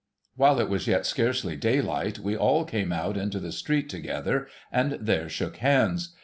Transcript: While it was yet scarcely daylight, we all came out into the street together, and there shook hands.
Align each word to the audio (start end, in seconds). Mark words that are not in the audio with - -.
While 0.35 0.59
it 0.59 0.67
was 0.67 0.87
yet 0.87 1.05
scarcely 1.05 1.55
daylight, 1.55 2.17
we 2.17 2.35
all 2.35 2.65
came 2.65 2.91
out 2.91 3.17
into 3.17 3.39
the 3.39 3.51
street 3.51 3.87
together, 3.87 4.47
and 4.71 4.93
there 4.93 5.29
shook 5.29 5.57
hands. 5.57 6.15